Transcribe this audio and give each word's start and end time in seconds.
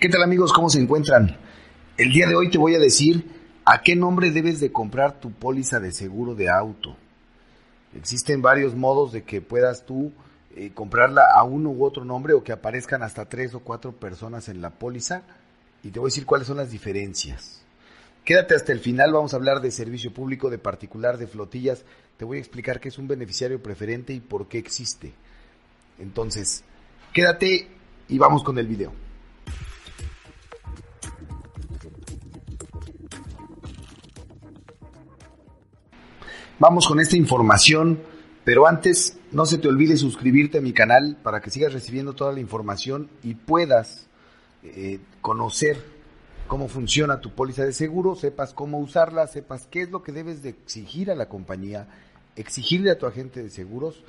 ¿Qué 0.00 0.08
tal 0.08 0.22
amigos? 0.22 0.52
¿Cómo 0.52 0.70
se 0.70 0.78
encuentran? 0.78 1.36
El 1.96 2.12
día 2.12 2.28
de 2.28 2.36
hoy 2.36 2.50
te 2.50 2.58
voy 2.58 2.72
a 2.76 2.78
decir 2.78 3.24
a 3.64 3.82
qué 3.82 3.96
nombre 3.96 4.30
debes 4.30 4.60
de 4.60 4.70
comprar 4.70 5.18
tu 5.18 5.32
póliza 5.32 5.80
de 5.80 5.90
seguro 5.90 6.36
de 6.36 6.48
auto. 6.48 6.96
Existen 7.96 8.40
varios 8.40 8.76
modos 8.76 9.10
de 9.10 9.24
que 9.24 9.40
puedas 9.40 9.86
tú 9.86 10.12
eh, 10.54 10.70
comprarla 10.72 11.22
a 11.34 11.42
uno 11.42 11.70
u 11.70 11.84
otro 11.84 12.04
nombre 12.04 12.34
o 12.34 12.44
que 12.44 12.52
aparezcan 12.52 13.02
hasta 13.02 13.28
tres 13.28 13.54
o 13.54 13.58
cuatro 13.58 13.90
personas 13.90 14.48
en 14.48 14.62
la 14.62 14.70
póliza 14.70 15.22
y 15.82 15.90
te 15.90 15.98
voy 15.98 16.06
a 16.06 16.12
decir 16.12 16.26
cuáles 16.26 16.46
son 16.46 16.58
las 16.58 16.70
diferencias. 16.70 17.64
Quédate 18.24 18.54
hasta 18.54 18.70
el 18.70 18.78
final, 18.78 19.12
vamos 19.12 19.32
a 19.34 19.36
hablar 19.36 19.60
de 19.60 19.72
servicio 19.72 20.14
público, 20.14 20.48
de 20.48 20.58
particular, 20.58 21.18
de 21.18 21.26
flotillas. 21.26 21.84
Te 22.18 22.24
voy 22.24 22.36
a 22.36 22.40
explicar 22.40 22.78
qué 22.78 22.90
es 22.90 22.98
un 22.98 23.08
beneficiario 23.08 23.60
preferente 23.60 24.12
y 24.12 24.20
por 24.20 24.46
qué 24.46 24.58
existe. 24.58 25.12
Entonces, 25.98 26.62
quédate 27.12 27.66
y 28.06 28.16
vamos 28.18 28.44
con 28.44 28.60
el 28.60 28.68
video. 28.68 29.07
Vamos 36.60 36.88
con 36.88 36.98
esta 36.98 37.16
información, 37.16 38.00
pero 38.42 38.66
antes 38.66 39.16
no 39.30 39.46
se 39.46 39.58
te 39.58 39.68
olvide 39.68 39.96
suscribirte 39.96 40.58
a 40.58 40.60
mi 40.60 40.72
canal 40.72 41.16
para 41.22 41.40
que 41.40 41.50
sigas 41.50 41.72
recibiendo 41.72 42.14
toda 42.14 42.32
la 42.32 42.40
información 42.40 43.08
y 43.22 43.34
puedas 43.34 44.08
eh, 44.64 44.98
conocer 45.20 45.80
cómo 46.48 46.66
funciona 46.66 47.20
tu 47.20 47.30
póliza 47.30 47.64
de 47.64 47.72
seguro, 47.72 48.16
sepas 48.16 48.54
cómo 48.54 48.80
usarla, 48.80 49.28
sepas 49.28 49.68
qué 49.70 49.82
es 49.82 49.90
lo 49.90 50.02
que 50.02 50.10
debes 50.10 50.42
de 50.42 50.48
exigir 50.48 51.12
a 51.12 51.14
la 51.14 51.28
compañía, 51.28 51.86
exigirle 52.34 52.90
a 52.90 52.98
tu 52.98 53.06
agente 53.06 53.40
de 53.40 53.50
seguros 53.50 54.02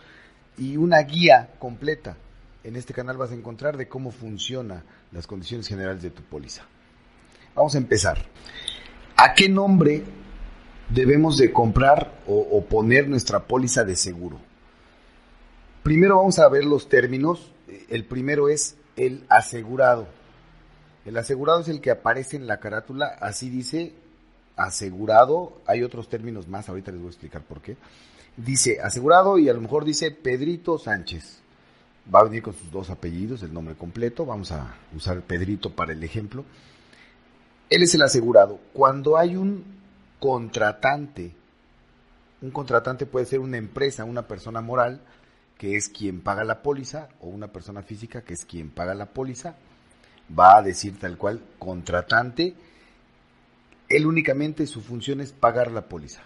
y 0.57 0.77
una 0.77 1.03
guía 1.03 1.51
completa. 1.59 2.17
En 2.63 2.75
este 2.75 2.95
canal 2.95 3.17
vas 3.17 3.29
a 3.29 3.35
encontrar 3.35 3.77
de 3.77 3.87
cómo 3.87 4.09
funciona 4.09 4.85
las 5.11 5.27
condiciones 5.27 5.67
generales 5.67 6.01
de 6.01 6.09
tu 6.09 6.23
póliza. 6.23 6.63
Vamos 7.53 7.75
a 7.75 7.77
empezar. 7.77 8.25
¿A 9.17 9.35
qué 9.35 9.49
nombre 9.49 10.03
debemos 10.89 11.37
de 11.37 11.51
comprar 11.51 12.19
o, 12.27 12.63
poner 12.65 13.07
nuestra 13.07 13.45
póliza 13.45 13.83
de 13.83 13.95
seguro? 13.95 14.39
Primero 15.83 16.17
vamos 16.17 16.39
a 16.39 16.49
ver 16.49 16.65
los 16.65 16.89
términos. 16.89 17.51
El 17.89 18.05
primero 18.05 18.49
es 18.49 18.75
el 18.95 19.23
asegurado. 19.29 20.07
El 21.05 21.17
asegurado 21.17 21.61
es 21.61 21.67
el 21.69 21.81
que 21.81 21.91
aparece 21.91 22.37
en 22.37 22.47
la 22.47 22.59
carátula, 22.59 23.07
así 23.21 23.49
dice 23.49 23.93
asegurado. 24.55 25.61
Hay 25.65 25.83
otros 25.83 26.09
términos 26.09 26.47
más, 26.47 26.69
ahorita 26.69 26.91
les 26.91 26.99
voy 26.99 27.07
a 27.07 27.11
explicar 27.11 27.41
por 27.41 27.61
qué. 27.61 27.77
Dice 28.37 28.79
asegurado 28.81 29.37
y 29.37 29.49
a 29.49 29.53
lo 29.53 29.61
mejor 29.61 29.85
dice 29.85 30.11
Pedrito 30.11 30.77
Sánchez. 30.77 31.39
Va 32.13 32.21
a 32.21 32.23
venir 32.23 32.41
con 32.41 32.53
sus 32.53 32.71
dos 32.71 32.89
apellidos, 32.89 33.43
el 33.43 33.53
nombre 33.53 33.75
completo. 33.75 34.25
Vamos 34.25 34.51
a 34.51 34.75
usar 34.95 35.21
Pedrito 35.21 35.69
para 35.71 35.93
el 35.93 36.03
ejemplo. 36.03 36.43
Él 37.69 37.83
es 37.83 37.93
el 37.93 38.01
asegurado. 38.01 38.59
Cuando 38.73 39.17
hay 39.17 39.35
un 39.35 39.63
contratante. 40.19 41.33
Un 42.41 42.51
contratante 42.51 43.05
puede 43.05 43.25
ser 43.25 43.39
una 43.39 43.57
empresa, 43.57 44.05
una 44.05 44.27
persona 44.27 44.61
moral, 44.61 45.01
que 45.57 45.75
es 45.75 45.89
quien 45.89 46.21
paga 46.21 46.43
la 46.43 46.61
póliza, 46.61 47.09
o 47.19 47.27
una 47.27 47.47
persona 47.47 47.81
física, 47.81 48.21
que 48.21 48.33
es 48.33 48.45
quien 48.45 48.69
paga 48.69 48.93
la 48.93 49.07
póliza. 49.07 49.55
Va 50.37 50.57
a 50.57 50.61
decir 50.61 50.97
tal 50.99 51.17
cual, 51.17 51.41
contratante. 51.57 52.53
Él 53.89 54.05
únicamente 54.05 54.67
su 54.67 54.81
función 54.81 55.19
es 55.19 55.31
pagar 55.31 55.71
la 55.71 55.89
póliza. 55.89 56.21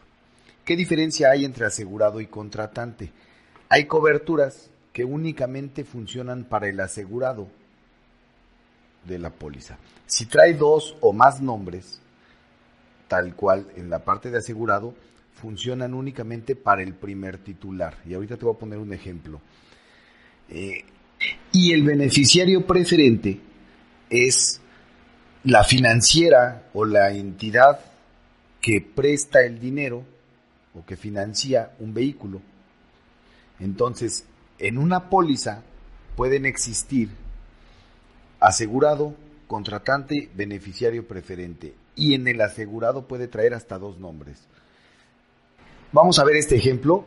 ¿Qué 0.66 0.76
diferencia 0.76 1.32
hay 1.32 1.46
entre 1.46 1.66
asegurado 1.66 2.22
y 2.22 2.28
contratante? 2.28 3.12
Hay 3.70 3.86
coberturas 3.86 4.70
que 4.92 5.04
únicamente 5.04 5.84
funcionan 5.84 6.44
para 6.44 6.68
el 6.68 6.80
asegurado 6.80 7.48
de 9.06 9.20
la 9.20 9.32
póliza. 9.32 9.78
Si 10.06 10.26
trae 10.26 10.54
dos 10.54 10.96
o 11.02 11.12
más 11.12 11.42
nombres, 11.42 12.00
tal 13.08 13.36
cual 13.36 13.68
en 13.76 13.90
la 13.90 14.00
parte 14.00 14.32
de 14.32 14.38
asegurado, 14.40 14.96
funcionan 15.34 15.94
únicamente 15.94 16.56
para 16.56 16.84
el 16.84 16.94
primer 16.94 17.38
titular. 17.38 17.98
Y 18.06 18.14
ahorita 18.14 18.38
te 18.38 18.46
voy 18.46 18.56
a 18.56 18.60
poner 18.60 18.80
un 18.80 18.94
ejemplo. 18.94 19.42
Eh, 20.50 20.84
y 21.52 21.74
el 21.74 21.84
beneficiario 21.84 22.66
preferente 22.66 23.40
es 24.10 24.62
la 25.44 25.64
financiera 25.64 26.70
o 26.74 26.86
la 26.86 27.12
entidad 27.12 27.80
que 28.62 28.80
presta 28.82 29.42
el 29.42 29.60
dinero 29.60 30.04
o 30.74 30.86
que 30.86 30.96
financia 30.96 31.72
un 31.80 31.94
vehículo. 31.94 32.42
Entonces, 33.60 34.26
en 34.60 34.78
una 34.78 35.10
póliza 35.10 35.64
pueden 36.16 36.46
existir 36.46 37.10
asegurado, 38.40 39.16
contratante, 39.48 40.30
beneficiario 40.36 41.08
preferente 41.08 41.74
y 41.96 42.14
en 42.14 42.28
el 42.28 42.42
asegurado 42.42 43.08
puede 43.08 43.28
traer 43.28 43.54
hasta 43.54 43.78
dos 43.78 44.00
nombres. 44.00 44.48
Vamos 45.92 46.20
a 46.20 46.24
ver 46.24 46.36
este 46.38 46.56
ejemplo 46.56 47.06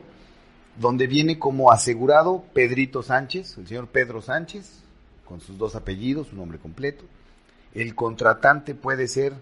donde 0.78 1.06
viene 1.06 1.38
como 1.38 1.72
asegurado 1.72 2.44
Pedrito 2.52 3.02
Sánchez, 3.02 3.58
el 3.58 3.66
señor 3.66 3.88
Pedro 3.88 4.22
Sánchez, 4.22 4.82
con 5.24 5.41
sus 5.41 5.58
dos 5.58 5.74
apellidos, 5.74 6.28
su 6.28 6.36
nombre 6.36 6.58
completo. 6.58 7.04
El 7.74 7.94
contratante 7.94 8.74
puede 8.74 9.08
ser 9.08 9.34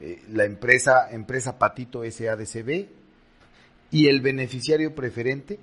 eh, 0.00 0.22
la 0.30 0.44
empresa, 0.44 1.10
empresa 1.10 1.58
Patito 1.58 2.02
SADCB 2.08 2.86
y 3.90 4.08
el 4.08 4.20
beneficiario 4.20 4.94
preferente 4.94 5.58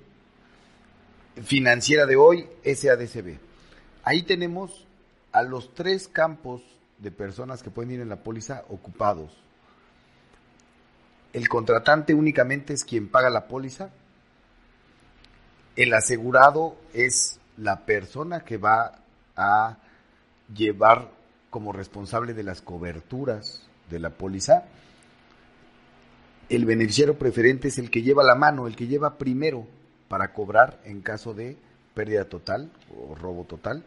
financiera 1.44 2.06
de 2.06 2.16
hoy 2.16 2.46
SADCB. 2.64 3.38
Ahí 4.04 4.22
tenemos 4.22 4.86
a 5.32 5.42
los 5.42 5.74
tres 5.74 6.08
campos 6.08 6.62
de 7.02 7.10
personas 7.10 7.62
que 7.62 7.70
pueden 7.70 7.90
ir 7.90 8.00
en 8.00 8.08
la 8.08 8.16
póliza 8.16 8.64
ocupados. 8.68 9.36
El 11.32 11.48
contratante 11.48 12.14
únicamente 12.14 12.72
es 12.72 12.84
quien 12.84 13.08
paga 13.08 13.28
la 13.28 13.48
póliza. 13.48 13.90
El 15.74 15.92
asegurado 15.94 16.76
es 16.92 17.40
la 17.56 17.80
persona 17.84 18.44
que 18.44 18.56
va 18.56 18.98
a 19.36 19.78
llevar 20.54 21.10
como 21.50 21.72
responsable 21.72 22.34
de 22.34 22.44
las 22.44 22.62
coberturas 22.62 23.66
de 23.90 23.98
la 23.98 24.10
póliza. 24.10 24.64
El 26.48 26.66
beneficiario 26.66 27.18
preferente 27.18 27.68
es 27.68 27.78
el 27.78 27.90
que 27.90 28.02
lleva 28.02 28.22
la 28.22 28.34
mano, 28.34 28.66
el 28.66 28.76
que 28.76 28.86
lleva 28.86 29.16
primero 29.18 29.66
para 30.08 30.32
cobrar 30.32 30.78
en 30.84 31.00
caso 31.00 31.34
de 31.34 31.56
pérdida 31.94 32.26
total 32.26 32.70
o 32.96 33.14
robo 33.14 33.44
total 33.44 33.82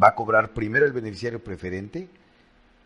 va 0.00 0.08
a 0.08 0.14
cobrar 0.14 0.50
primero 0.50 0.86
el 0.86 0.92
beneficiario 0.92 1.42
preferente 1.42 2.08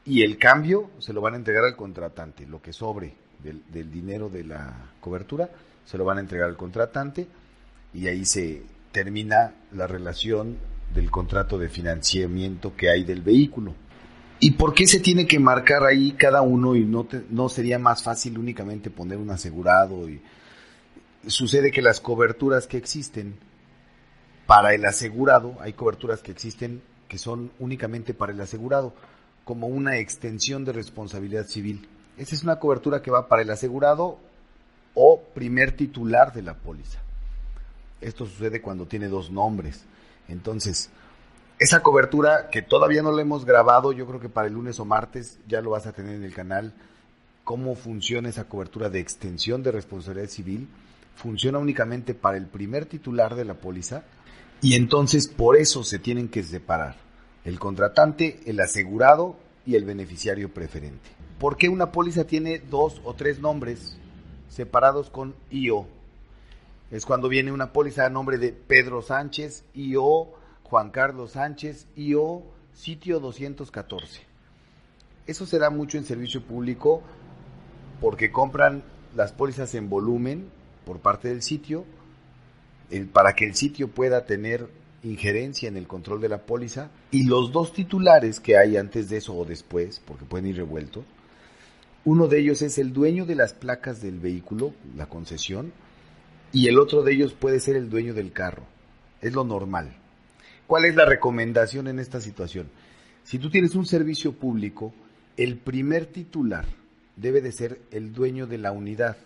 y 0.04 0.22
el 0.22 0.38
cambio 0.38 0.90
se 0.98 1.12
lo 1.12 1.20
van 1.20 1.34
a 1.34 1.36
entregar 1.36 1.64
al 1.64 1.76
contratante. 1.76 2.46
Lo 2.46 2.60
que 2.60 2.72
sobre 2.72 3.14
del, 3.42 3.90
dinero 3.90 4.28
de 4.28 4.44
la 4.44 4.74
cobertura 5.00 5.50
se 5.84 5.98
lo 5.98 6.04
van 6.04 6.18
a 6.18 6.20
entregar 6.20 6.48
al 6.48 6.56
contratante 6.56 7.26
y 7.92 8.06
ahí 8.06 8.24
se 8.24 8.62
termina 8.92 9.52
la 9.72 9.86
relación 9.86 10.56
del 10.94 11.10
contrato 11.10 11.58
de 11.58 11.68
financiamiento 11.68 12.74
que 12.76 12.90
hay 12.90 13.04
del 13.04 13.22
vehículo. 13.22 13.74
¿Y 14.40 14.52
por 14.52 14.74
qué 14.74 14.86
se 14.86 15.00
tiene 15.00 15.26
que 15.26 15.38
marcar 15.38 15.84
ahí 15.84 16.12
cada 16.12 16.42
uno 16.42 16.74
y 16.74 16.84
no, 16.84 17.06
no 17.30 17.48
sería 17.48 17.78
más 17.78 18.02
fácil 18.02 18.38
únicamente 18.38 18.90
poner 18.90 19.18
un 19.18 19.30
asegurado? 19.30 20.08
Y 20.08 20.20
sucede 21.26 21.70
que 21.70 21.82
las 21.82 22.00
coberturas 22.00 22.66
que 22.66 22.76
existen 22.76 23.36
para 24.46 24.74
el 24.74 24.84
asegurado, 24.84 25.56
hay 25.60 25.72
coberturas 25.72 26.20
que 26.20 26.32
existen 26.32 26.82
que 27.08 27.18
son 27.18 27.50
únicamente 27.58 28.14
para 28.14 28.32
el 28.32 28.40
asegurado, 28.40 28.92
como 29.44 29.66
una 29.66 29.98
extensión 29.98 30.64
de 30.64 30.72
responsabilidad 30.72 31.46
civil. 31.46 31.88
Esa 32.16 32.34
es 32.34 32.42
una 32.42 32.58
cobertura 32.58 33.02
que 33.02 33.10
va 33.10 33.28
para 33.28 33.42
el 33.42 33.50
asegurado 33.50 34.18
o 34.94 35.20
primer 35.34 35.72
titular 35.72 36.32
de 36.32 36.42
la 36.42 36.54
póliza. 36.54 37.00
Esto 38.00 38.26
sucede 38.26 38.62
cuando 38.62 38.86
tiene 38.86 39.08
dos 39.08 39.30
nombres. 39.30 39.84
Entonces, 40.28 40.90
esa 41.58 41.82
cobertura 41.82 42.48
que 42.50 42.62
todavía 42.62 43.02
no 43.02 43.12
la 43.12 43.22
hemos 43.22 43.44
grabado, 43.44 43.92
yo 43.92 44.06
creo 44.06 44.20
que 44.20 44.28
para 44.28 44.48
el 44.48 44.54
lunes 44.54 44.80
o 44.80 44.84
martes 44.84 45.38
ya 45.46 45.60
lo 45.60 45.70
vas 45.70 45.86
a 45.86 45.92
tener 45.92 46.14
en 46.14 46.24
el 46.24 46.34
canal, 46.34 46.74
cómo 47.44 47.74
funciona 47.74 48.28
esa 48.28 48.44
cobertura 48.44 48.88
de 48.88 49.00
extensión 49.00 49.62
de 49.62 49.72
responsabilidad 49.72 50.28
civil. 50.28 50.68
Funciona 51.16 51.58
únicamente 51.58 52.14
para 52.14 52.36
el 52.36 52.46
primer 52.46 52.86
titular 52.86 53.34
de 53.34 53.44
la 53.44 53.54
póliza 53.54 54.02
y 54.64 54.76
entonces 54.76 55.28
por 55.28 55.58
eso 55.58 55.84
se 55.84 55.98
tienen 55.98 56.28
que 56.28 56.42
separar 56.42 56.96
el 57.44 57.58
contratante, 57.58 58.40
el 58.46 58.58
asegurado 58.60 59.36
y 59.66 59.74
el 59.74 59.84
beneficiario 59.84 60.54
preferente. 60.54 61.10
¿Por 61.38 61.58
qué 61.58 61.68
una 61.68 61.92
póliza 61.92 62.24
tiene 62.24 62.60
dos 62.60 63.02
o 63.04 63.12
tres 63.12 63.40
nombres 63.40 63.98
separados 64.48 65.10
con 65.10 65.34
IO? 65.50 65.86
Es 66.90 67.04
cuando 67.04 67.28
viene 67.28 67.52
una 67.52 67.74
póliza 67.74 68.06
a 68.06 68.08
nombre 68.08 68.38
de 68.38 68.52
Pedro 68.52 69.02
Sánchez, 69.02 69.64
IO, 69.74 70.32
Juan 70.62 70.88
Carlos 70.88 71.32
Sánchez, 71.32 71.86
IO, 71.94 72.44
sitio 72.72 73.20
214. 73.20 74.22
Eso 75.26 75.44
se 75.44 75.58
da 75.58 75.68
mucho 75.68 75.98
en 75.98 76.06
servicio 76.06 76.42
público 76.42 77.02
porque 78.00 78.32
compran 78.32 78.82
las 79.14 79.30
pólizas 79.32 79.74
en 79.74 79.90
volumen 79.90 80.48
por 80.86 81.00
parte 81.00 81.28
del 81.28 81.42
sitio 81.42 81.84
para 83.12 83.34
que 83.34 83.46
el 83.46 83.54
sitio 83.54 83.88
pueda 83.88 84.24
tener 84.24 84.68
injerencia 85.02 85.68
en 85.68 85.76
el 85.76 85.86
control 85.86 86.20
de 86.20 86.28
la 86.28 86.38
póliza 86.38 86.90
y 87.10 87.24
los 87.24 87.52
dos 87.52 87.72
titulares 87.72 88.40
que 88.40 88.56
hay 88.56 88.76
antes 88.76 89.08
de 89.08 89.18
eso 89.18 89.34
o 89.34 89.44
después, 89.44 90.00
porque 90.04 90.24
pueden 90.24 90.46
ir 90.46 90.56
revueltos, 90.56 91.04
uno 92.04 92.28
de 92.28 92.40
ellos 92.40 92.62
es 92.62 92.78
el 92.78 92.92
dueño 92.92 93.24
de 93.24 93.34
las 93.34 93.54
placas 93.54 94.02
del 94.02 94.18
vehículo, 94.18 94.74
la 94.96 95.06
concesión, 95.06 95.72
y 96.52 96.68
el 96.68 96.78
otro 96.78 97.02
de 97.02 97.12
ellos 97.12 97.32
puede 97.32 97.60
ser 97.60 97.76
el 97.76 97.88
dueño 97.88 98.14
del 98.14 98.32
carro. 98.32 98.64
Es 99.20 99.32
lo 99.32 99.44
normal. 99.44 99.96
¿Cuál 100.66 100.84
es 100.84 100.94
la 100.94 101.04
recomendación 101.04 101.88
en 101.88 101.98
esta 101.98 102.20
situación? 102.20 102.68
Si 103.24 103.38
tú 103.38 103.50
tienes 103.50 103.74
un 103.74 103.86
servicio 103.86 104.32
público, 104.32 104.92
el 105.36 105.56
primer 105.56 106.06
titular 106.06 106.66
debe 107.16 107.40
de 107.40 107.52
ser 107.52 107.80
el 107.90 108.12
dueño 108.12 108.46
de 108.46 108.58
la 108.58 108.70
unidad, 108.72 109.16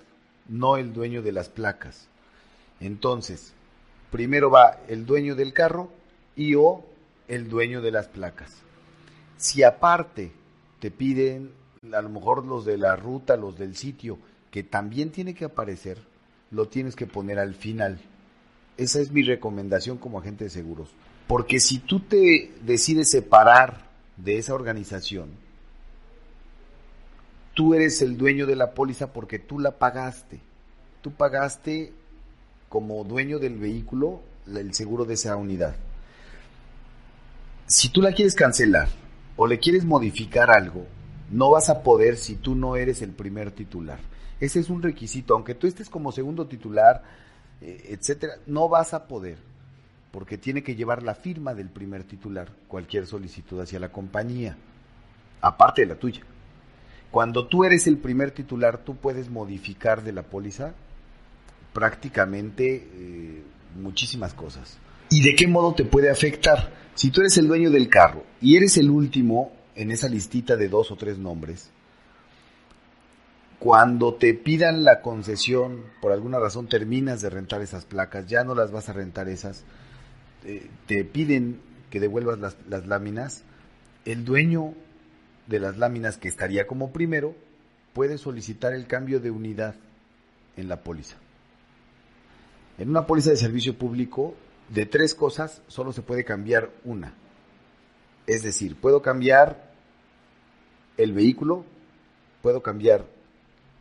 no 0.49 0.77
el 0.77 0.93
dueño 0.93 1.21
de 1.21 1.33
las 1.33 1.49
placas. 1.49 2.09
Entonces, 2.81 3.53
primero 4.11 4.51
va 4.51 4.81
el 4.89 5.07
dueño 5.07 5.35
del 5.35 5.53
carro 5.53 5.91
y 6.37 6.55
o 6.55 6.85
el 7.27 7.49
dueño 7.49 7.83
de 7.83 7.91
las 7.91 8.09
placas. 8.09 8.55
Si 9.37 9.63
aparte 9.63 10.33
te 10.81 10.91
piden 10.91 11.53
a 11.93 12.03
lo 12.03 12.09
mejor 12.09 12.45
los 12.45 12.65
de 12.65 12.77
la 12.77 12.97
ruta, 12.97 13.37
los 13.37 13.59
del 13.59 13.77
sitio, 13.77 14.19
que 14.51 14.63
también 14.63 15.11
tiene 15.11 15.35
que 15.35 15.45
aparecer, 15.45 15.99
lo 16.51 16.69
tienes 16.69 16.97
que 16.97 17.07
poner 17.07 17.39
al 17.39 17.55
final. 17.55 18.01
Esa 18.77 19.01
es 19.01 19.11
mi 19.11 19.23
recomendación 19.23 19.99
como 19.99 20.19
agente 20.19 20.45
de 20.45 20.51
seguros. 20.51 20.91
Porque 21.27 21.61
si 21.61 21.79
tú 21.79 22.01
te 22.01 22.53
decides 22.63 23.11
separar 23.11 23.89
de 24.17 24.39
esa 24.39 24.55
organización, 24.55 25.29
tú 27.55 27.75
eres 27.75 28.01
el 28.03 28.17
dueño 28.17 28.47
de 28.47 28.57
la 28.57 28.73
póliza 28.73 29.13
porque 29.13 29.39
tú 29.39 29.59
la 29.59 29.73
pagaste. 29.73 30.41
Tú 31.03 31.13
pagaste 31.13 31.93
como 32.69 33.05
dueño 33.05 33.39
del 33.39 33.59
vehículo 33.59 34.23
el 34.47 34.75
seguro 34.75 35.05
de 35.05 35.15
esa 35.15 35.37
unidad. 35.37 35.77
Si 37.67 37.91
tú 37.91 38.01
la 38.01 38.13
quieres 38.13 38.35
cancelar 38.35 38.89
o 39.37 39.47
le 39.47 39.59
quieres 39.59 39.85
modificar 39.85 40.51
algo, 40.51 40.87
no 41.31 41.51
vas 41.51 41.69
a 41.69 41.83
poder 41.83 42.17
si 42.17 42.37
tú 42.37 42.55
no 42.55 42.77
eres 42.77 43.03
el 43.03 43.11
primer 43.11 43.51
titular. 43.51 43.99
Ese 44.41 44.61
es 44.61 44.71
un 44.71 44.83
requisito, 44.83 45.35
aunque 45.35 45.55
tú 45.55 45.67
estés 45.67 45.91
como 45.91 46.13
segundo 46.13 46.47
titular, 46.47 47.03
eh, 47.61 47.89
etcétera, 47.91 48.35
no 48.47 48.69
vas 48.69 48.95
a 48.95 49.07
poder, 49.07 49.37
porque 50.13 50.39
tiene 50.39 50.63
que 50.63 50.77
llevar 50.77 51.03
la 51.03 51.15
firma 51.15 51.55
del 51.55 51.69
primer 51.69 52.05
titular 52.05 52.53
cualquier 52.69 53.07
solicitud 53.07 53.61
hacia 53.61 53.81
la 53.81 53.91
compañía, 53.91 54.57
aparte 55.41 55.83
de 55.83 55.89
la 55.89 55.97
tuya. 55.97 56.23
Cuando 57.11 57.49
tú 57.49 57.65
eres 57.65 57.87
el 57.87 57.99
primer 57.99 58.31
titular, 58.31 58.79
tú 58.79 58.97
puedes 58.97 59.29
modificar 59.29 60.03
de 60.03 60.13
la 60.13 60.23
póliza 60.23 60.75
prácticamente 61.73 62.89
eh, 62.93 63.43
muchísimas 63.77 64.35
cosas. 64.35 64.79
¿Y 65.11 65.23
de 65.23 65.35
qué 65.35 65.47
modo 65.47 65.75
te 65.75 65.85
puede 65.85 66.11
afectar? 66.11 66.73
Si 66.95 67.11
tú 67.11 67.21
eres 67.21 67.37
el 67.39 67.49
dueño 67.49 67.71
del 67.71 67.89
carro 67.89 68.25
y 68.41 68.57
eres 68.57 68.77
el 68.77 68.91
último 68.91 69.53
en 69.75 69.91
esa 69.91 70.09
listita 70.09 70.57
de 70.57 70.69
dos 70.69 70.91
o 70.91 70.97
tres 70.97 71.19
nombres, 71.19 71.71
cuando 73.59 74.15
te 74.15 74.35
pidan 74.35 74.85
la 74.85 75.01
concesión, 75.01 75.83
por 76.01 76.13
alguna 76.13 76.39
razón 76.39 76.69
terminas 76.69 77.23
de 77.23 77.31
rentar 77.31 77.61
esas 77.63 77.85
placas, 77.85 78.27
ya 78.27 78.45
no 78.45 78.55
las 78.55 78.71
vas 78.71 78.89
a 78.89 78.93
rentar 78.93 79.29
esas, 79.29 79.65
eh, 80.45 80.69
te 80.87 81.05
piden 81.05 81.61
que 81.91 82.01
devuelvas 82.01 82.39
las, 82.39 82.57
las 82.69 82.87
láminas, 82.87 83.43
el 84.05 84.25
dueño 84.25 84.75
de 85.47 85.61
las 85.61 85.79
láminas 85.79 86.19
que 86.19 86.29
estaría 86.29 86.67
como 86.67 86.93
primero 86.93 87.35
puede 87.95 88.19
solicitar 88.19 88.75
el 88.75 88.87
cambio 88.87 89.19
de 89.19 89.31
unidad 89.31 89.75
en 90.57 90.69
la 90.69 90.83
póliza. 90.83 91.17
En 92.79 92.89
una 92.89 93.07
póliza 93.07 93.31
de 93.31 93.37
servicio 93.37 93.77
público, 93.77 94.35
de 94.69 94.87
tres 94.87 95.15
cosas 95.15 95.63
solo 95.67 95.93
se 95.93 96.03
puede 96.03 96.25
cambiar 96.25 96.71
una. 96.85 97.13
Es 98.27 98.43
decir, 98.43 98.77
puedo 98.77 99.03
cambiar 99.03 99.73
el 100.97 101.13
vehículo, 101.13 101.65
puedo 102.41 102.63
cambiar 102.63 103.05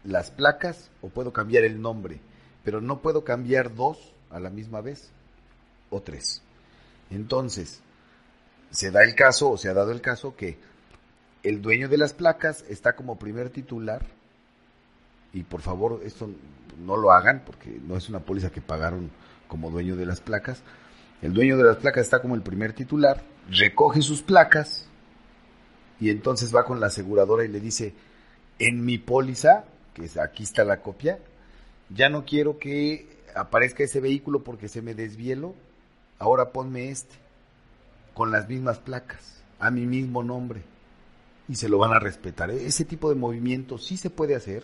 las 0.03 0.31
placas 0.31 0.89
o 1.01 1.09
puedo 1.09 1.31
cambiar 1.31 1.63
el 1.63 1.79
nombre, 1.79 2.19
pero 2.63 2.81
no 2.81 3.01
puedo 3.01 3.23
cambiar 3.23 3.75
dos 3.75 4.13
a 4.31 4.39
la 4.39 4.49
misma 4.49 4.81
vez 4.81 5.09
o 5.91 6.01
tres. 6.01 6.41
Entonces, 7.11 7.81
se 8.71 8.89
da 8.89 9.03
el 9.03 9.13
caso 9.15 9.51
o 9.51 9.57
se 9.57 9.69
ha 9.69 9.73
dado 9.73 9.91
el 9.91 10.01
caso 10.01 10.35
que 10.35 10.57
el 11.43 11.61
dueño 11.61 11.87
de 11.87 11.97
las 11.97 12.13
placas 12.13 12.65
está 12.67 12.95
como 12.95 13.19
primer 13.19 13.49
titular 13.49 14.05
y 15.33 15.43
por 15.43 15.61
favor 15.61 16.01
esto 16.03 16.29
no 16.79 16.97
lo 16.97 17.11
hagan 17.11 17.43
porque 17.45 17.79
no 17.85 17.97
es 17.97 18.09
una 18.09 18.19
póliza 18.19 18.51
que 18.51 18.61
pagaron 18.61 19.09
como 19.47 19.71
dueño 19.71 19.95
de 19.95 20.05
las 20.05 20.21
placas. 20.21 20.61
El 21.21 21.33
dueño 21.33 21.57
de 21.57 21.63
las 21.63 21.77
placas 21.77 22.03
está 22.03 22.21
como 22.21 22.35
el 22.35 22.41
primer 22.41 22.73
titular, 22.73 23.23
recoge 23.49 24.01
sus 24.01 24.21
placas 24.21 24.87
y 25.99 26.09
entonces 26.09 26.55
va 26.55 26.65
con 26.65 26.79
la 26.79 26.87
aseguradora 26.87 27.43
y 27.43 27.47
le 27.47 27.59
dice, 27.59 27.93
en 28.59 28.85
mi 28.85 28.97
póliza, 28.97 29.65
que 29.93 30.05
es, 30.05 30.17
aquí 30.17 30.43
está 30.43 30.63
la 30.63 30.81
copia, 30.81 31.19
ya 31.89 32.09
no 32.09 32.25
quiero 32.25 32.59
que 32.59 33.07
aparezca 33.35 33.83
ese 33.83 33.99
vehículo 33.99 34.43
porque 34.43 34.67
se 34.67 34.81
me 34.81 34.93
desvielo, 34.93 35.55
ahora 36.19 36.51
ponme 36.51 36.89
este, 36.89 37.15
con 38.13 38.31
las 38.31 38.47
mismas 38.47 38.79
placas, 38.79 39.41
a 39.59 39.71
mi 39.71 39.85
mismo 39.85 40.23
nombre, 40.23 40.61
y 41.47 41.55
se 41.55 41.69
lo 41.69 41.77
van 41.77 41.93
a 41.93 41.99
respetar. 41.99 42.51
Ese 42.51 42.85
tipo 42.85 43.09
de 43.09 43.15
movimiento 43.15 43.77
sí 43.77 43.97
se 43.97 44.09
puede 44.09 44.35
hacer, 44.35 44.63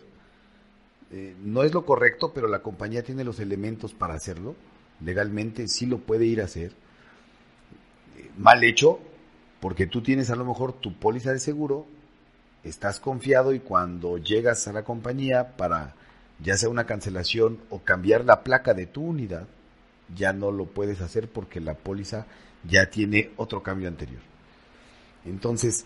eh, 1.16 1.36
no 1.44 1.62
es 1.62 1.76
lo 1.76 1.86
correcto, 1.86 2.34
pero 2.34 2.48
la 2.48 2.64
compañía 2.64 3.04
tiene 3.04 3.24
los 3.24 3.40
elementos 3.40 3.94
para 3.94 4.16
hacerlo, 4.16 4.56
legalmente 5.00 5.68
sí 5.68 5.86
lo 5.86 6.00
puede 6.00 6.26
ir 6.26 6.42
a 6.42 6.46
hacer. 6.46 6.72
Eh, 8.18 8.32
mal 8.36 8.64
hecho, 8.64 9.00
porque 9.60 9.86
tú 9.86 10.02
tienes 10.02 10.32
a 10.32 10.36
lo 10.36 10.44
mejor 10.44 10.74
tu 10.74 10.92
póliza 10.96 11.32
de 11.32 11.38
seguro, 11.38 11.86
estás 12.64 13.00
confiado 13.00 13.54
y 13.54 13.60
cuando 13.60 14.18
llegas 14.18 14.68
a 14.68 14.74
la 14.74 14.84
compañía 14.84 15.56
para 15.56 15.94
ya 16.40 16.58
sea 16.58 16.70
una 16.70 16.88
cancelación 16.88 17.60
o 17.70 17.84
cambiar 17.84 18.26
la 18.26 18.42
placa 18.42 18.74
de 18.74 18.88
tu 18.88 19.04
unidad, 19.04 19.46
ya 20.16 20.34
no 20.34 20.52
lo 20.52 20.66
puedes 20.66 21.00
hacer 21.00 21.28
porque 21.28 21.60
la 21.60 21.76
póliza 21.76 22.26
ya 22.68 22.90
tiene 22.90 23.30
otro 23.38 23.62
cambio 23.62 23.88
anterior. 23.88 24.22
Entonces, 25.26 25.86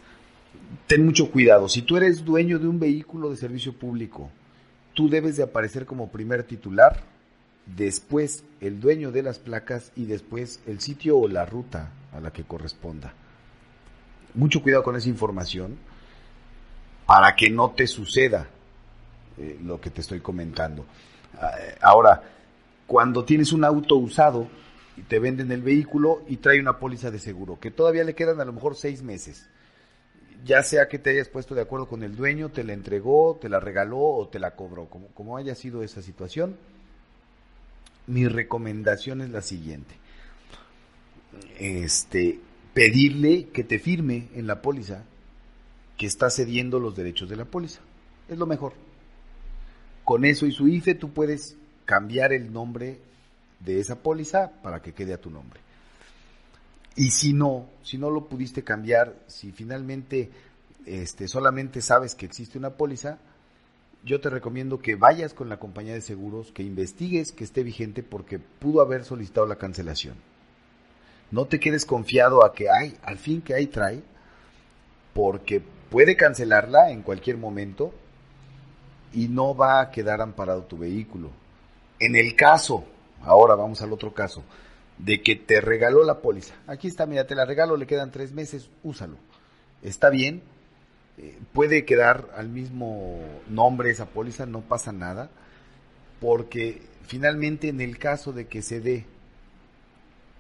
ten 0.87 1.05
mucho 1.05 1.29
cuidado. 1.31 1.67
Si 1.67 1.81
tú 1.81 1.97
eres 1.97 2.23
dueño 2.23 2.59
de 2.59 2.67
un 2.69 2.79
vehículo 2.79 3.29
de 3.29 3.35
servicio 3.35 3.73
público, 3.73 4.31
tú 4.97 5.09
debes 5.09 5.37
de 5.37 5.43
aparecer 5.43 5.85
como 5.85 6.09
primer 6.09 6.41
titular, 6.41 7.03
después 7.67 8.43
el 8.61 8.79
dueño 8.79 9.11
de 9.11 9.21
las 9.21 9.37
placas 9.37 9.91
y 9.95 10.05
después 10.05 10.59
el 10.65 10.79
sitio 10.81 11.19
o 11.19 11.27
la 11.27 11.45
ruta 11.45 11.91
a 12.11 12.19
la 12.19 12.31
que 12.31 12.43
corresponda 12.43 13.13
mucho 14.33 14.61
cuidado 14.61 14.83
con 14.83 14.95
esa 14.95 15.07
información 15.07 15.77
para 17.05 17.35
que 17.35 17.49
no 17.49 17.71
te 17.71 17.87
suceda 17.87 18.47
eh, 19.37 19.59
lo 19.63 19.79
que 19.79 19.89
te 19.89 20.01
estoy 20.01 20.19
comentando. 20.19 20.85
Ah, 21.39 21.51
ahora, 21.81 22.23
cuando 22.85 23.23
tienes 23.23 23.51
un 23.51 23.63
auto 23.63 23.95
usado 23.97 24.47
y 24.95 25.01
te 25.01 25.19
venden 25.19 25.51
el 25.51 25.61
vehículo 25.61 26.23
y 26.27 26.37
trae 26.37 26.59
una 26.59 26.79
póliza 26.79 27.11
de 27.11 27.19
seguro, 27.19 27.59
que 27.59 27.71
todavía 27.71 28.03
le 28.03 28.15
quedan 28.15 28.41
a 28.41 28.45
lo 28.45 28.53
mejor 28.53 28.75
seis 28.75 29.03
meses, 29.03 29.47
ya 30.45 30.63
sea 30.63 30.87
que 30.87 30.99
te 30.99 31.11
hayas 31.11 31.29
puesto 31.29 31.55
de 31.55 31.61
acuerdo 31.61 31.87
con 31.87 32.03
el 32.03 32.15
dueño, 32.15 32.49
te 32.49 32.63
la 32.63 32.73
entregó, 32.73 33.37
te 33.41 33.49
la 33.49 33.59
regaló 33.59 33.99
o 33.99 34.27
te 34.27 34.39
la 34.39 34.51
cobró, 34.51 34.85
como, 34.85 35.07
como 35.09 35.37
haya 35.37 35.55
sido 35.55 35.83
esa 35.83 36.01
situación, 36.01 36.57
mi 38.07 38.27
recomendación 38.27 39.21
es 39.21 39.29
la 39.29 39.41
siguiente. 39.41 39.95
Este, 41.59 42.39
pedirle 42.73 43.49
que 43.49 43.63
te 43.63 43.79
firme 43.79 44.29
en 44.33 44.47
la 44.47 44.61
póliza 44.61 45.03
que 45.97 46.05
está 46.05 46.29
cediendo 46.29 46.79
los 46.79 46.95
derechos 46.95 47.29
de 47.29 47.35
la 47.35 47.45
póliza. 47.45 47.81
Es 48.29 48.37
lo 48.37 48.45
mejor. 48.45 48.73
Con 50.03 50.23
eso 50.23 50.45
y 50.45 50.51
su 50.51 50.67
IFE 50.67 50.95
tú 50.95 51.11
puedes 51.11 51.57
cambiar 51.85 52.31
el 52.33 52.53
nombre 52.53 52.99
de 53.59 53.79
esa 53.79 53.95
póliza 53.95 54.51
para 54.61 54.81
que 54.81 54.93
quede 54.93 55.13
a 55.13 55.21
tu 55.21 55.29
nombre. 55.29 55.59
Y 56.97 57.11
si 57.11 57.31
no, 57.31 57.69
si 57.83 57.99
no 57.99 58.09
lo 58.09 58.25
pudiste 58.25 58.63
cambiar, 58.63 59.15
si 59.27 59.51
finalmente 59.51 60.31
este, 60.87 61.27
solamente 61.27 61.79
sabes 61.81 62.15
que 62.15 62.25
existe 62.25 62.57
una 62.57 62.71
póliza, 62.71 63.19
yo 64.03 64.19
te 64.19 64.31
recomiendo 64.31 64.79
que 64.79 64.95
vayas 64.95 65.35
con 65.35 65.47
la 65.47 65.59
compañía 65.59 65.93
de 65.93 66.01
seguros, 66.01 66.51
que 66.51 66.63
investigues 66.63 67.31
que 67.31 67.43
esté 67.43 67.61
vigente 67.61 68.01
porque 68.01 68.39
pudo 68.39 68.81
haber 68.81 69.03
solicitado 69.03 69.45
la 69.45 69.57
cancelación. 69.57 70.15
No 71.29 71.45
te 71.45 71.59
quedes 71.59 71.85
confiado 71.85 72.43
a 72.43 72.53
que 72.53 72.69
hay, 72.69 72.97
al 73.03 73.19
fin 73.19 73.41
que 73.41 73.53
hay 73.53 73.67
trae, 73.67 74.01
porque 75.13 75.61
puede 75.91 76.15
cancelarla 76.15 76.89
en 76.89 77.03
cualquier 77.03 77.37
momento 77.37 77.93
y 79.13 79.27
no 79.27 79.55
va 79.55 79.81
a 79.81 79.91
quedar 79.91 80.19
amparado 80.19 80.63
tu 80.63 80.79
vehículo. 80.79 81.29
En 81.99 82.15
el 82.15 82.35
caso, 82.35 82.85
ahora 83.21 83.53
vamos 83.53 83.83
al 83.83 83.93
otro 83.93 84.15
caso, 84.15 84.43
de 84.97 85.21
que 85.21 85.35
te 85.35 85.61
regaló 85.61 86.03
la 86.03 86.19
póliza. 86.19 86.55
Aquí 86.65 86.87
está, 86.87 87.05
mira, 87.05 87.27
te 87.27 87.35
la 87.35 87.45
regalo, 87.45 87.77
le 87.77 87.87
quedan 87.87 88.11
tres 88.11 88.31
meses, 88.31 88.69
úsalo. 88.83 89.17
Está 89.83 90.09
bien, 90.09 90.41
eh, 91.17 91.37
puede 91.53 91.85
quedar 91.85 92.29
al 92.35 92.49
mismo 92.49 93.19
nombre 93.49 93.91
esa 93.91 94.07
póliza, 94.07 94.45
no 94.45 94.61
pasa 94.61 94.91
nada, 94.91 95.29
porque 96.19 96.81
finalmente 97.05 97.69
en 97.69 97.81
el 97.81 97.97
caso 97.97 98.33
de 98.33 98.47
que 98.47 98.61
se 98.61 98.81
dé 98.81 99.05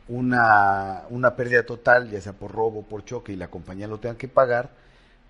una, 0.07 1.03
una 1.09 1.35
pérdida 1.35 1.65
total, 1.65 2.09
ya 2.09 2.21
sea 2.21 2.33
por 2.33 2.51
robo, 2.51 2.83
por 2.83 3.05
choque, 3.05 3.33
y 3.33 3.35
la 3.35 3.49
compañía 3.49 3.87
lo 3.87 3.99
tenga 3.99 4.17
que 4.17 4.27
pagar, 4.27 4.71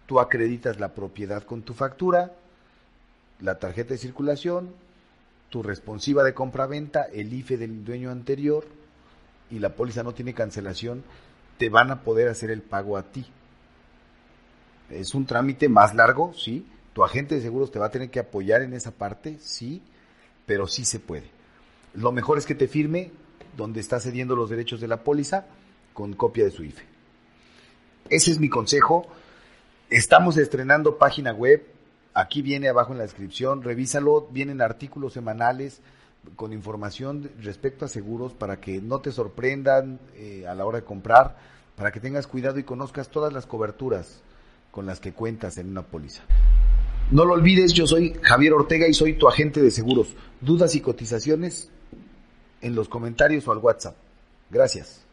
tú 0.05 0.19
acreditas 0.19 0.79
la 0.79 0.93
propiedad 0.93 1.43
con 1.43 1.63
tu 1.63 1.73
factura, 1.73 2.31
la 3.41 3.59
tarjeta 3.59 3.93
de 3.93 3.97
circulación, 3.97 4.73
tu 5.49 5.63
responsiva 5.63 6.23
de 6.23 6.33
compra-venta, 6.33 7.03
el 7.03 7.33
IFE 7.33 7.57
del 7.57 7.83
dueño 7.83 8.11
anterior, 8.11 8.65
y 9.49 9.59
la 9.59 9.69
póliza 9.69 10.03
no 10.03 10.13
tiene 10.13 10.33
cancelación, 10.33 11.03
te 11.57 11.69
van 11.69 11.91
a 11.91 12.01
poder 12.01 12.27
hacer 12.27 12.51
el 12.51 12.61
pago 12.61 12.97
a 12.97 13.03
ti. 13.03 13.25
Es 14.89 15.13
un 15.15 15.25
trámite 15.25 15.69
más 15.69 15.95
largo, 15.95 16.33
sí. 16.33 16.65
Tu 16.93 17.03
agente 17.03 17.35
de 17.35 17.41
seguros 17.41 17.71
te 17.71 17.79
va 17.79 17.87
a 17.87 17.91
tener 17.91 18.09
que 18.09 18.19
apoyar 18.19 18.61
en 18.61 18.73
esa 18.73 18.91
parte, 18.91 19.37
sí, 19.39 19.81
pero 20.45 20.67
sí 20.67 20.85
se 20.85 20.99
puede. 20.99 21.29
Lo 21.93 22.11
mejor 22.11 22.37
es 22.37 22.45
que 22.45 22.55
te 22.55 22.67
firme 22.67 23.11
donde 23.55 23.79
está 23.79 23.99
cediendo 23.99 24.35
los 24.35 24.49
derechos 24.49 24.79
de 24.79 24.87
la 24.87 25.03
póliza 25.03 25.45
con 25.93 26.13
copia 26.13 26.45
de 26.45 26.51
su 26.51 26.63
IFE. 26.63 26.83
Ese 28.09 28.31
es 28.31 28.39
mi 28.39 28.49
consejo. 28.49 29.07
Estamos 29.89 30.37
estrenando 30.37 30.97
página 30.97 31.33
web. 31.33 31.65
Aquí 32.13 32.41
viene 32.41 32.69
abajo 32.69 32.93
en 32.93 32.99
la 32.99 33.03
descripción. 33.03 33.61
Revísalo. 33.63 34.27
Vienen 34.31 34.61
artículos 34.61 35.13
semanales 35.13 35.81
con 36.35 36.53
información 36.53 37.29
respecto 37.41 37.85
a 37.85 37.87
seguros 37.87 38.33
para 38.33 38.59
que 38.59 38.81
no 38.81 38.99
te 38.99 39.11
sorprendan 39.11 39.99
eh, 40.15 40.45
a 40.47 40.55
la 40.55 40.65
hora 40.65 40.79
de 40.79 40.85
comprar, 40.85 41.37
para 41.75 41.91
que 41.91 41.99
tengas 41.99 42.27
cuidado 42.27 42.59
y 42.59 42.63
conozcas 42.63 43.09
todas 43.09 43.31
las 43.33 43.45
coberturas 43.45 44.21
con 44.71 44.85
las 44.85 44.99
que 44.99 45.13
cuentas 45.13 45.57
en 45.57 45.69
una 45.69 45.83
póliza. 45.83 46.23
No 47.09 47.23
lo 47.23 47.33
olvides, 47.33 47.71
yo 47.73 47.87
soy 47.87 48.15
Javier 48.21 48.53
Ortega 48.53 48.87
y 48.87 48.93
soy 48.93 49.13
tu 49.13 49.27
agente 49.27 49.61
de 49.61 49.71
seguros. 49.71 50.13
Dudas 50.41 50.75
y 50.75 50.81
cotizaciones 50.81 51.69
en 52.61 52.75
los 52.75 52.89
comentarios 52.89 53.47
o 53.47 53.53
al 53.53 53.59
WhatsApp. 53.59 53.95
Gracias. 54.49 55.06